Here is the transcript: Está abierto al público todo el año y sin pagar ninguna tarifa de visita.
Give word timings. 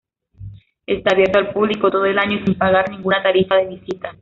Está 0.87 1.11
abierto 1.13 1.37
al 1.37 1.53
público 1.53 1.91
todo 1.91 2.05
el 2.07 2.17
año 2.17 2.37
y 2.39 2.43
sin 2.43 2.57
pagar 2.57 2.89
ninguna 2.89 3.21
tarifa 3.21 3.57
de 3.57 3.67
visita. 3.67 4.15